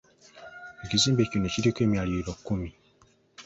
Ekizimbe 0.85 1.23
kino 1.31 1.47
kiriko 1.53 1.79
emyaliriro 1.85 2.31
kkumi. 2.37 2.69